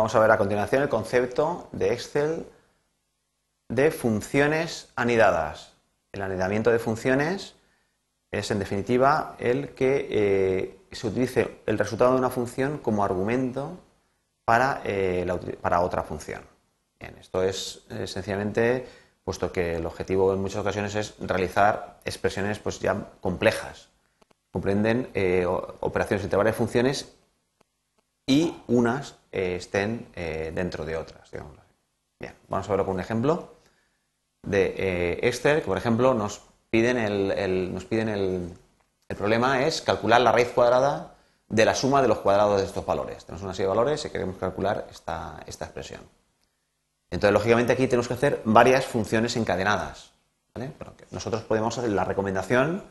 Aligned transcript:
vamos 0.00 0.14
a 0.14 0.20
ver 0.20 0.30
a 0.30 0.38
continuación 0.38 0.82
el 0.82 0.88
concepto 0.88 1.68
de 1.72 1.92
Excel 1.92 2.46
de 3.68 3.90
funciones 3.90 4.88
anidadas. 4.96 5.74
El 6.10 6.22
anidamiento 6.22 6.70
de 6.70 6.78
funciones 6.78 7.54
es, 8.30 8.50
en 8.50 8.60
definitiva, 8.60 9.36
el 9.38 9.74
que 9.74 10.08
eh, 10.10 10.78
se 10.90 11.06
utilice 11.06 11.60
el 11.66 11.76
resultado 11.76 12.14
de 12.14 12.18
una 12.18 12.30
función 12.30 12.78
como 12.78 13.04
argumento 13.04 13.78
para, 14.46 14.80
eh, 14.86 15.26
para 15.60 15.82
otra 15.82 16.02
función. 16.02 16.44
Bien, 16.98 17.18
esto 17.20 17.42
es 17.42 17.84
eh, 17.90 18.06
sencillamente, 18.06 18.86
puesto 19.22 19.52
que 19.52 19.76
el 19.76 19.84
objetivo 19.84 20.32
en 20.32 20.40
muchas 20.40 20.60
ocasiones 20.62 20.94
es 20.94 21.14
realizar 21.20 22.00
expresiones 22.06 22.58
pues, 22.58 22.80
ya 22.80 23.10
complejas. 23.20 23.90
Comprenden 24.50 25.10
operaciones 25.80 26.24
entre 26.24 26.38
varias 26.38 26.56
funciones 26.56 27.12
y 28.26 28.56
unas 28.66 29.19
estén 29.30 30.08
dentro 30.12 30.84
de 30.84 30.96
otras. 30.96 31.30
Bien, 31.30 32.34
vamos 32.48 32.66
a 32.66 32.70
verlo 32.70 32.84
con 32.84 32.94
un 32.94 33.00
ejemplo 33.00 33.54
de 34.42 35.18
Excel, 35.22 35.60
que 35.60 35.66
por 35.66 35.78
ejemplo 35.78 36.14
nos 36.14 36.42
piden 36.70 36.96
el, 36.96 37.72
nos 37.72 37.84
piden 37.84 38.08
el, 38.08 38.52
el 39.08 39.16
problema 39.16 39.66
es 39.66 39.82
calcular 39.82 40.20
la 40.20 40.32
raíz 40.32 40.48
cuadrada 40.48 41.14
de 41.48 41.64
la 41.64 41.74
suma 41.74 42.00
de 42.00 42.08
los 42.08 42.18
cuadrados 42.18 42.60
de 42.60 42.66
estos 42.66 42.86
valores. 42.86 43.24
Tenemos 43.24 43.42
una 43.42 43.52
serie 43.52 43.66
de 43.66 43.76
valores 43.76 44.04
y 44.04 44.10
queremos 44.10 44.36
calcular 44.36 44.86
esta, 44.88 45.40
esta 45.46 45.64
expresión. 45.64 46.00
Entonces, 47.10 47.34
lógicamente, 47.34 47.72
aquí 47.72 47.88
tenemos 47.88 48.06
que 48.06 48.14
hacer 48.14 48.40
varias 48.44 48.86
funciones 48.86 49.36
encadenadas. 49.36 50.12
nosotros 51.10 51.42
podemos 51.42 51.76
la 51.78 52.04
recomendación 52.04 52.84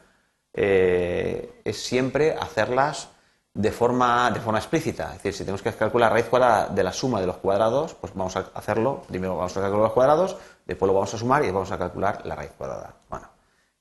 eh, 0.54 1.62
es 1.64 1.82
siempre 1.82 2.36
hacerlas 2.36 3.08
de 3.54 3.72
forma, 3.72 4.32
de 4.32 4.40
forma 4.40 4.60
explícita. 4.60 5.08
Es 5.08 5.14
decir, 5.16 5.34
si 5.34 5.40
tenemos 5.40 5.62
que 5.62 5.74
calcular 5.74 6.10
la 6.10 6.14
raíz 6.14 6.28
cuadrada 6.28 6.68
de 6.68 6.84
la 6.84 6.94
suma 6.94 7.20
de 7.20 7.28
los 7.28 7.38
cuadrados, 7.38 7.94
pues 7.96 8.14
vamos 8.14 8.36
a 8.36 8.52
hacerlo. 8.54 9.04
Primero 9.08 9.36
vamos 9.36 9.56
a 9.58 9.62
calcular 9.62 9.84
los 9.84 9.94
cuadrados, 9.94 10.38
después 10.66 10.88
lo 10.88 10.94
vamos 10.94 11.14
a 11.14 11.18
sumar 11.18 11.44
y 11.44 11.52
vamos 11.52 11.72
a 11.72 11.78
calcular 11.78 12.26
la 12.26 12.36
raíz 12.36 12.52
cuadrada. 12.58 12.94
Bueno, 13.10 13.28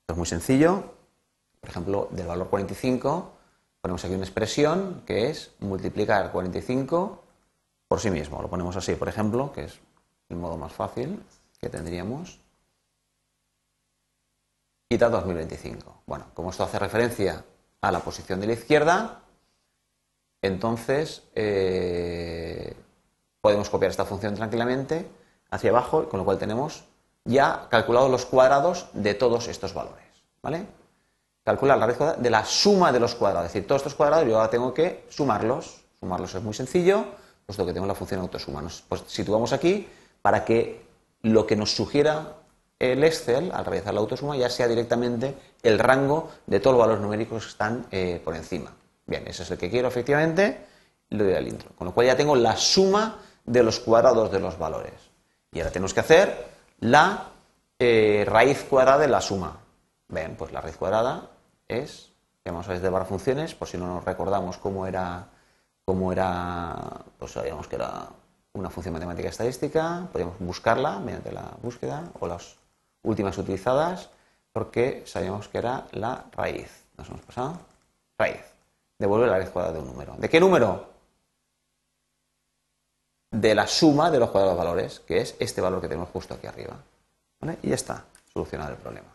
es 0.07 0.17
muy 0.17 0.25
sencillo. 0.25 0.83
Por 1.61 1.69
ejemplo, 1.69 2.07
del 2.11 2.27
valor 2.27 2.49
45 2.49 3.31
ponemos 3.81 4.03
aquí 4.03 4.13
una 4.13 4.23
expresión 4.23 5.03
que 5.05 5.29
es 5.29 5.51
multiplicar 5.59 6.31
45 6.31 7.23
por 7.87 7.99
sí 7.99 8.11
mismo. 8.11 8.41
Lo 8.41 8.49
ponemos 8.49 8.75
así, 8.75 8.95
por 8.95 9.07
ejemplo, 9.07 9.51
que 9.51 9.65
es 9.65 9.79
el 10.29 10.37
modo 10.37 10.57
más 10.57 10.71
fácil 10.71 11.23
que 11.59 11.69
tendríamos. 11.69 12.39
Quita 14.89 15.09
2025. 15.09 16.03
Bueno, 16.05 16.25
como 16.33 16.49
esto 16.49 16.63
hace 16.63 16.79
referencia 16.79 17.43
a 17.81 17.91
la 17.91 17.99
posición 17.99 18.39
de 18.39 18.47
la 18.47 18.53
izquierda, 18.53 19.21
entonces 20.41 21.23
eh, 21.35 22.75
podemos 23.41 23.69
copiar 23.69 23.91
esta 23.91 24.05
función 24.05 24.35
tranquilamente 24.35 25.07
hacia 25.49 25.69
abajo, 25.71 26.07
con 26.09 26.19
lo 26.19 26.25
cual 26.25 26.37
tenemos 26.37 26.85
ya 27.25 27.67
calculado 27.69 28.09
los 28.09 28.25
cuadrados 28.25 28.87
de 28.93 29.13
todos 29.13 29.47
estos 29.47 29.73
valores. 29.73 30.03
¿Vale? 30.41 30.65
Calcular 31.43 31.77
la 31.77 31.85
raíz 31.85 31.97
cuadrada 31.97 32.21
de 32.21 32.29
la 32.29 32.45
suma 32.45 32.91
de 32.91 32.99
los 32.99 33.15
cuadrados. 33.15 33.47
Es 33.47 33.53
decir, 33.53 33.67
todos 33.67 33.81
estos 33.81 33.95
cuadrados 33.95 34.27
yo 34.27 34.37
ahora 34.37 34.49
tengo 34.49 34.73
que 34.73 35.05
sumarlos. 35.09 35.81
Sumarlos 35.99 36.33
es 36.35 36.41
muy 36.41 36.53
sencillo, 36.53 37.05
puesto 37.45 37.65
que 37.65 37.73
tengo 37.73 37.85
la 37.85 37.95
función 37.95 38.21
autosuma. 38.21 38.61
Nos 38.61 38.81
pues 38.87 39.03
situamos 39.07 39.51
aquí 39.51 39.87
para 40.21 40.45
que 40.45 40.85
lo 41.21 41.45
que 41.45 41.55
nos 41.55 41.71
sugiera 41.71 42.35
el 42.79 43.03
Excel 43.03 43.51
al 43.53 43.65
realizar 43.65 43.93
la 43.93 43.99
autosuma 43.99 44.37
ya 44.37 44.49
sea 44.49 44.67
directamente 44.67 45.35
el 45.63 45.79
rango 45.79 46.29
de 46.47 46.61
todos 46.61 46.77
los 46.77 46.79
valores 46.79 47.01
numéricos 47.01 47.43
que 47.43 47.49
están 47.49 47.85
eh, 47.91 48.21
por 48.23 48.35
encima. 48.35 48.71
Bien, 49.09 49.27
ese 49.27 49.41
es 49.41 49.49
el 49.49 49.57
que 49.57 49.71
quiero 49.71 49.87
efectivamente, 49.87 50.65
le 51.09 51.23
doy 51.23 51.33
al 51.33 51.47
intro. 51.47 51.71
Con 51.75 51.87
lo 51.87 51.93
cual 51.95 52.05
ya 52.05 52.15
tengo 52.15 52.35
la 52.35 52.55
suma 52.55 53.17
de 53.43 53.63
los 53.63 53.79
cuadrados 53.79 54.31
de 54.31 54.39
los 54.39 54.59
valores. 54.59 54.93
Y 55.51 55.59
ahora 55.59 55.71
tenemos 55.71 55.95
que 55.95 56.01
hacer 56.01 56.45
la 56.79 57.25
eh, 57.79 58.23
raíz 58.27 58.63
cuadrada 58.69 58.99
de 58.99 59.07
la 59.07 59.19
suma. 59.19 59.57
Bien, 60.07 60.35
pues 60.37 60.51
la 60.51 60.61
raíz 60.61 60.77
cuadrada 60.77 61.27
es, 61.67 62.11
vamos 62.45 62.67
a 62.67 62.73
ver 62.73 62.81
de 62.81 62.89
varias 62.89 63.09
funciones, 63.09 63.55
por 63.55 63.67
si 63.67 63.79
no 63.79 63.87
nos 63.87 64.05
recordamos 64.05 64.59
cómo 64.59 64.85
era, 64.85 65.27
cómo 65.85 66.11
era, 66.11 66.75
pues 67.17 67.31
sabíamos 67.31 67.67
que 67.67 67.77
era 67.77 68.09
una 68.53 68.69
función 68.69 68.93
matemática 68.93 69.29
estadística, 69.29 70.07
podríamos 70.11 70.37
buscarla 70.39 70.99
mediante 70.99 71.31
la 71.31 71.51
búsqueda 71.63 72.03
o 72.19 72.27
las 72.27 72.57
últimas 73.01 73.35
utilizadas, 73.39 74.11
porque 74.53 75.01
sabíamos 75.07 75.47
que 75.47 75.57
era 75.57 75.85
la 75.93 76.25
raíz. 76.31 76.85
¿Nos 76.95 77.09
hemos 77.09 77.21
pasado? 77.21 77.57
Raíz. 78.19 78.58
Devuelve 78.99 79.27
la 79.27 79.37
raíz 79.37 79.49
cuadrada 79.49 79.77
de 79.77 79.81
un 79.81 79.87
número. 79.87 80.15
¿De 80.17 80.29
qué 80.29 80.39
número? 80.41 80.89
De 83.31 83.55
la 83.55 83.65
suma 83.65 84.11
de 84.11 84.19
los 84.19 84.29
cuadrados 84.29 84.57
de 84.57 84.65
valores, 84.65 84.99
que 84.99 85.21
es 85.21 85.35
este 85.39 85.61
valor 85.61 85.79
que 85.79 85.87
tenemos 85.87 86.09
justo 86.09 86.33
aquí 86.33 86.47
arriba. 86.47 86.75
Y 87.61 87.69
ya 87.69 87.75
está, 87.75 88.05
solucionado 88.33 88.71
el 88.71 88.77
problema. 88.77 89.07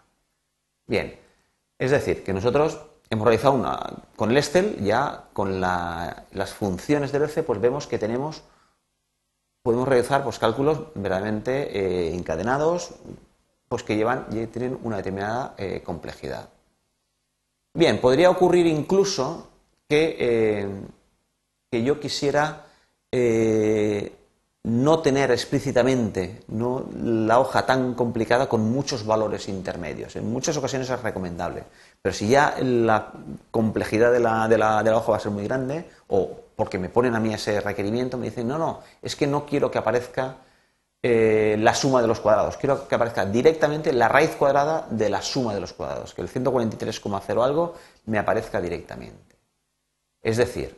Bien, 0.86 1.18
es 1.78 1.90
decir, 1.90 2.24
que 2.24 2.32
nosotros 2.32 2.80
hemos 3.10 3.26
realizado 3.26 3.54
una, 3.54 3.78
con 4.16 4.30
el 4.30 4.38
Excel, 4.38 4.82
ya 4.82 5.24
con 5.34 5.60
las 5.60 6.54
funciones 6.54 7.12
del 7.12 7.24
Excel, 7.24 7.44
pues 7.44 7.60
vemos 7.60 7.86
que 7.86 7.98
tenemos, 7.98 8.42
podemos 9.62 9.86
realizar 9.86 10.24
pues, 10.24 10.38
cálculos 10.38 10.94
verdaderamente 10.94 11.78
eh, 11.78 12.14
encadenados, 12.14 12.94
pues 13.68 13.82
que 13.82 13.96
llevan, 13.96 14.30
tienen 14.30 14.78
una 14.82 14.96
determinada 14.96 15.54
eh, 15.58 15.82
complejidad. 15.84 16.48
Bien, 17.74 18.00
podría 18.00 18.30
ocurrir 18.30 18.66
incluso 18.66 19.48
que, 19.88 20.16
eh, 20.18 20.68
que 21.70 21.82
yo 21.82 22.00
quisiera 22.00 22.66
no 24.64 25.00
tener 25.00 25.30
explícitamente 25.30 26.42
¿no? 26.48 26.86
la 27.02 27.38
hoja 27.38 27.66
tan 27.66 27.94
complicada 27.94 28.48
con 28.48 28.62
muchos 28.72 29.04
valores 29.04 29.48
intermedios. 29.48 30.16
En 30.16 30.32
muchas 30.32 30.56
ocasiones 30.56 30.88
es 30.88 31.02
recomendable, 31.02 31.64
pero 32.00 32.14
si 32.14 32.28
ya 32.28 32.56
la 32.60 33.12
complejidad 33.50 34.10
de 34.10 34.20
la, 34.20 34.48
de 34.48 34.56
la, 34.56 34.82
de 34.82 34.90
la 34.90 34.96
hoja 34.96 35.12
va 35.12 35.16
a 35.18 35.20
ser 35.20 35.32
muy 35.32 35.44
grande, 35.44 35.90
o 36.08 36.30
porque 36.56 36.78
me 36.78 36.88
ponen 36.88 37.14
a 37.14 37.20
mí 37.20 37.34
ese 37.34 37.60
requerimiento, 37.60 38.16
me 38.16 38.26
dicen, 38.26 38.48
no, 38.48 38.56
no, 38.56 38.80
es 39.02 39.16
que 39.16 39.26
no 39.26 39.44
quiero 39.44 39.70
que 39.70 39.78
aparezca 39.78 40.36
eh, 41.02 41.56
la 41.58 41.74
suma 41.74 42.00
de 42.00 42.08
los 42.08 42.20
cuadrados, 42.20 42.56
quiero 42.56 42.88
que 42.88 42.94
aparezca 42.94 43.26
directamente 43.26 43.92
la 43.92 44.08
raíz 44.08 44.30
cuadrada 44.30 44.86
de 44.88 45.10
la 45.10 45.20
suma 45.20 45.52
de 45.52 45.60
los 45.60 45.74
cuadrados, 45.74 46.14
que 46.14 46.22
el 46.22 46.28
143,0 46.30 47.44
algo 47.44 47.74
me 48.06 48.18
aparezca 48.18 48.62
directamente. 48.62 49.33
Es 50.24 50.38
decir, 50.38 50.76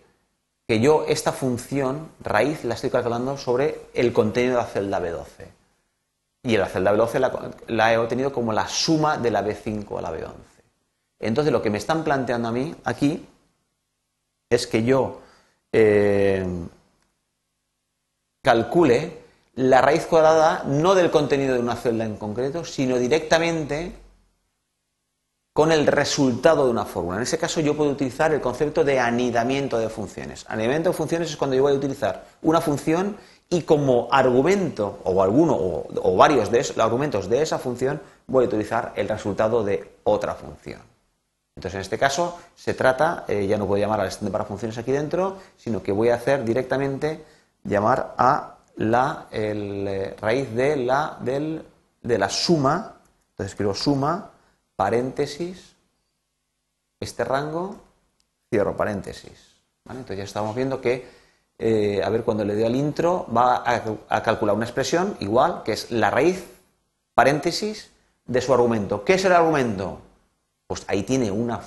que 0.66 0.80
yo 0.80 1.04
esta 1.08 1.32
función 1.32 2.10
raíz 2.20 2.64
la 2.64 2.74
estoy 2.74 2.90
calculando 2.90 3.38
sobre 3.38 3.80
el 3.94 4.12
contenido 4.12 4.56
de 4.56 4.62
la 4.62 4.68
celda 4.68 5.00
B12. 5.00 5.26
Y 6.42 6.56
la 6.56 6.66
celda 6.66 6.92
B12 6.92 7.52
la, 7.68 7.92
he 7.92 7.98
obtenido 7.98 8.32
como 8.32 8.52
la 8.52 8.68
suma 8.68 9.16
de 9.16 9.30
la 9.30 9.44
B5 9.44 9.98
a 9.98 10.02
la 10.02 10.12
B11. 10.12 10.32
Entonces 11.20 11.52
lo 11.52 11.62
que 11.62 11.70
me 11.70 11.78
están 11.78 12.04
planteando 12.04 12.48
a 12.48 12.52
mí 12.52 12.74
aquí 12.84 13.24
es 14.50 14.66
que 14.66 14.84
yo 14.84 15.20
eh, 15.72 16.44
calcule 18.42 19.24
la 19.54 19.80
raíz 19.80 20.06
cuadrada 20.06 20.64
no 20.66 20.94
del 20.94 21.10
contenido 21.10 21.54
de 21.54 21.60
una 21.60 21.76
celda 21.76 22.04
en 22.04 22.16
concreto, 22.16 22.64
sino 22.64 22.98
directamente 22.98 23.92
con 25.56 25.72
el 25.72 25.86
resultado 25.86 26.66
de 26.66 26.70
una 26.70 26.84
fórmula. 26.84 27.16
En 27.16 27.22
ese 27.22 27.38
caso 27.38 27.62
yo 27.62 27.74
puedo 27.74 27.90
utilizar 27.90 28.30
el 28.30 28.42
concepto 28.42 28.84
de 28.84 29.00
anidamiento 29.00 29.78
de 29.78 29.88
funciones. 29.88 30.44
Anidamiento 30.50 30.90
de 30.90 30.94
funciones 30.94 31.30
es 31.30 31.36
cuando 31.38 31.56
yo 31.56 31.62
voy 31.62 31.72
a 31.72 31.76
utilizar 31.76 32.26
una 32.42 32.60
función 32.60 33.16
y 33.48 33.62
como 33.62 34.06
argumento 34.12 34.98
o 35.04 35.22
alguno 35.22 35.56
o, 35.56 36.14
varios 36.14 36.50
de 36.50 36.60
esos 36.60 36.76
argumentos 36.76 37.30
de 37.30 37.40
esa 37.40 37.58
función 37.58 38.02
voy 38.26 38.44
a 38.44 38.48
utilizar 38.48 38.92
el 38.96 39.08
resultado 39.08 39.64
de 39.64 39.92
otra 40.04 40.34
función. 40.34 40.82
Entonces 41.56 41.76
en 41.76 41.80
este 41.80 41.96
caso 41.96 42.38
se 42.54 42.74
trata, 42.74 43.24
eh, 43.26 43.46
ya 43.46 43.56
no 43.56 43.66
puedo 43.66 43.80
llamar 43.80 44.00
al 44.00 44.08
extender 44.08 44.32
para 44.32 44.44
funciones 44.44 44.76
aquí 44.76 44.92
dentro, 44.92 45.38
sino 45.56 45.82
que 45.82 45.90
voy 45.90 46.10
a 46.10 46.16
hacer 46.16 46.44
directamente 46.44 47.24
llamar 47.64 48.12
a 48.18 48.56
la 48.76 49.28
eh, 49.32 50.14
raíz 50.20 50.54
de 50.54 50.76
la, 50.76 51.16
de 51.22 52.18
la 52.18 52.28
suma, 52.28 52.96
entonces 53.30 53.52
escribo 53.52 53.74
suma 53.74 54.32
paréntesis, 54.76 55.74
este 57.00 57.24
rango, 57.24 57.76
cierro 58.50 58.76
paréntesis. 58.76 59.56
Entonces 59.88 60.18
ya 60.18 60.24
estamos 60.24 60.54
viendo 60.54 60.80
que, 60.80 61.08
eh, 61.58 62.02
a 62.04 62.08
ver, 62.10 62.24
cuando 62.24 62.44
le 62.44 62.54
doy 62.54 62.64
al 62.64 62.76
intro, 62.76 63.26
va 63.34 63.62
a, 64.08 64.22
calcular 64.22 64.54
una 64.54 64.64
expresión 64.64 65.16
igual, 65.20 65.62
que 65.64 65.72
es 65.72 65.90
la 65.90 66.10
raíz, 66.10 66.44
paréntesis, 67.14 67.90
de 68.26 68.40
su 68.40 68.52
argumento. 68.52 69.04
¿Qué 69.04 69.14
es 69.14 69.24
el 69.24 69.32
argumento? 69.32 70.00
Pues 70.66 70.84
ahí 70.88 71.04
tiene 71.04 71.30
una, 71.30 71.58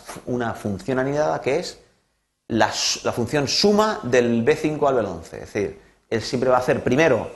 función 0.54 1.00
anidada 1.00 1.42
que 1.42 1.60
es 1.60 1.80
la, 2.48 2.72
la, 3.04 3.12
función 3.14 3.48
suma 3.48 4.00
del 4.04 4.46
B5 4.46 4.88
al 4.88 5.06
B11. 5.06 5.24
Es 5.24 5.32
decir, 5.32 5.82
él 6.10 6.22
siempre 6.22 6.50
va 6.50 6.58
a 6.58 6.60
hacer 6.60 6.84
primero 6.84 7.32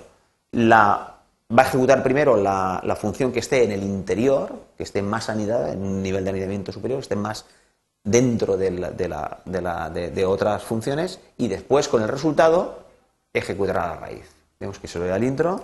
la 0.52 1.13
va 1.58 1.64
a 1.64 1.68
ejecutar 1.68 2.04
primero 2.04 2.36
la, 2.36 2.98
función 3.00 3.32
que 3.32 3.40
esté 3.40 3.64
en 3.64 3.72
el 3.72 3.84
interior, 3.84 4.54
que 4.78 4.84
esté 4.84 5.02
más 5.02 5.30
anidada, 5.30 5.72
en 5.72 5.82
un 5.82 6.02
nivel 6.02 6.24
de 6.24 6.32
anidamiento 6.32 6.72
superior, 6.72 7.00
que 7.00 7.04
esté 7.04 7.16
más 7.16 7.46
dentro 8.04 8.58
de, 8.58 10.26
otras 10.26 10.64
funciones, 10.64 11.20
y 11.38 11.48
después 11.48 11.88
con 11.88 12.02
el 12.02 12.10
resultado 12.10 12.84
ejecutará 13.32 13.88
la 13.88 13.96
raíz. 13.96 14.30
Vemos 14.60 14.80
que 14.80 14.88
se 14.88 14.98
lo 15.00 15.06
da 15.06 15.18
el 15.18 15.24
intro, 15.24 15.64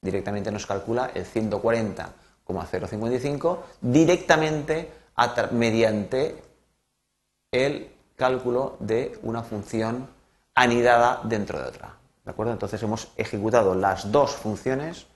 directamente 0.00 0.50
nos 0.50 0.66
calcula 0.66 1.10
el 1.14 1.24
140,055 1.24 3.58
directamente 3.80 4.90
mediante 5.52 6.42
el 7.50 7.90
cálculo 8.16 8.76
de 8.80 9.18
una 9.22 9.42
función 9.42 10.08
anidada 10.54 11.20
dentro 11.24 11.60
de 11.60 11.68
otra. 11.68 11.96
¿De 12.26 12.32
acuerdo? 12.32 12.52
Entonces 12.52 12.82
hemos 12.82 13.12
ejecutado 13.16 13.76
las 13.76 14.10
dos 14.10 14.32
funciones 14.32 15.06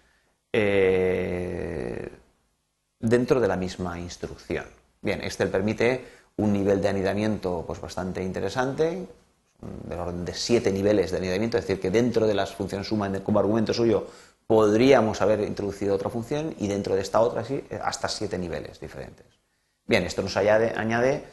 eh, 0.53 2.09
dentro 3.01 3.41
de 3.41 3.49
la 3.49 3.57
misma 3.57 3.99
instrucción. 3.99 4.65
Bien, 5.03 5.21
Excel 5.25 5.49
permite 5.49 6.05
un 6.37 6.53
nivel 6.53 6.81
de 6.81 6.89
anidamiento 6.89 7.65
pues, 7.67 7.81
bastante 7.81 8.23
interesante, 8.23 9.09
del 9.89 9.99
orden 9.99 10.25
de 10.25 10.35
siete 10.35 10.71
niveles 10.71 11.11
de 11.11 11.17
anidamiento, 11.17 11.59
es 11.59 11.67
decir, 11.67 11.81
que 11.81 11.91
dentro 11.91 12.29
de 12.29 12.35
las 12.35 12.55
funciones 12.55 12.87
suma 12.87 13.13
como 13.25 13.41
argumento 13.41 13.75
suyo 13.75 14.07
podríamos 14.47 15.21
haber 15.21 15.41
introducido 15.41 15.97
otra 15.97 16.11
función 16.11 16.55
y 16.59 16.69
dentro 16.69 16.95
de 16.95 17.03
esta 17.03 17.21
otra 17.21 17.45
sí, 17.45 17.65
hasta 17.83 18.09
siete 18.09 18.39
niveles 18.39 18.79
diferentes. 18.79 19.27
Bien, 19.85 20.05
esto 20.05 20.23
nos 20.23 20.37
añade, 20.37 21.25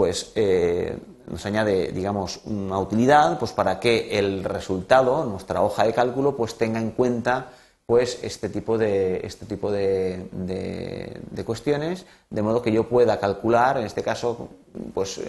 pues, 0.00 0.32
eh, 0.34 0.96
nos 1.30 1.44
añade, 1.44 1.92
digamos, 1.92 2.40
una 2.46 2.78
utilidad 2.78 3.38
pues, 3.38 3.52
para 3.52 3.78
que 3.78 4.18
el 4.18 4.44
resultado, 4.44 5.26
nuestra 5.26 5.60
hoja 5.60 5.84
de 5.84 5.92
cálculo, 5.92 6.38
pues 6.38 6.54
tenga 6.56 6.80
en 6.80 6.92
cuenta 6.92 7.50
pues 7.84 8.18
este 8.22 8.48
tipo 8.48 8.78
de, 8.78 9.20
este 9.22 9.44
tipo 9.44 9.70
de, 9.70 10.30
cuestiones, 11.44 12.06
de 12.30 12.40
modo 12.40 12.62
que 12.62 12.72
yo 12.72 12.88
pueda 12.88 13.20
calcular, 13.20 13.76
en 13.76 13.84
este 13.84 14.02
caso, 14.02 14.48
pues 14.94 15.20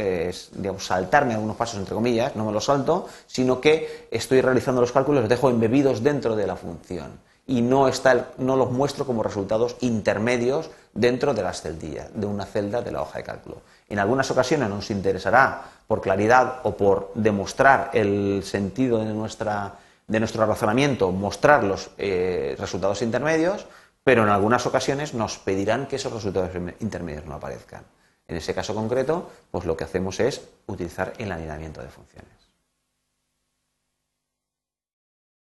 digamos, 0.56 0.86
saltarme 0.86 1.34
algunos 1.34 1.58
pasos 1.58 1.78
entre 1.78 1.94
comillas, 1.94 2.38
no 2.38 2.46
me 2.46 2.54
los 2.54 2.64
salto, 2.64 3.10
sino 3.28 3.60
que 3.60 4.08
estoy 4.10 4.40
realizando 4.40 4.80
los 4.80 4.94
cálculos, 4.94 5.24
los 5.24 5.30
dejo 5.30 5.50
embebidos 5.50 6.02
dentro 6.02 6.38
de 6.38 6.48
la 6.48 6.56
función. 6.56 7.20
Y 7.46 7.62
no, 7.62 7.90
está 7.90 8.30
no 8.38 8.56
los 8.56 8.72
muestro 8.72 9.06
como 9.06 9.22
resultados 9.22 9.76
intermedios 9.82 10.70
dentro 10.94 11.34
de 11.34 11.44
las 11.44 11.62
celdillas, 11.62 12.10
de 12.14 12.26
una 12.26 12.46
celda 12.46 12.82
de 12.82 12.92
la 12.92 13.02
hoja 13.02 13.20
de 13.20 13.24
cálculo. 13.24 13.62
En 13.90 14.00
algunas 14.00 14.30
ocasiones 14.32 14.70
nos 14.70 14.92
interesará, 14.92 15.64
por 15.88 16.02
claridad 16.02 16.60
o 16.64 16.76
por 16.78 17.12
demostrar 17.16 17.90
el 17.94 18.44
sentido 18.44 19.00
de 19.00 19.14
nuestra 19.14 19.76
de 20.12 20.20
nuestro 20.20 20.46
razonamiento 20.46 21.10
mostrar 21.14 21.64
los 21.64 21.92
eh, 21.98 22.58
resultados 22.60 23.02
intermedios, 23.02 23.66
pero 24.04 24.24
en 24.24 24.30
algunas 24.30 24.66
ocasiones 24.66 25.14
nos 25.14 25.38
pedirán 25.38 25.88
que 25.88 25.96
esos 25.96 26.12
resultados 26.12 26.52
intermedios 26.82 27.26
no 27.26 27.36
aparezcan. 27.36 27.84
En 28.28 28.36
ese 28.36 28.54
caso 28.54 28.76
concreto, 28.76 29.30
pues 29.52 29.66
lo 29.66 29.78
que 29.78 29.86
hacemos 29.86 30.20
es 30.20 30.42
utilizar 30.68 31.14
el 31.18 31.32
alineamiento 31.32 31.82
de 31.82 31.88
funciones. 31.88 32.41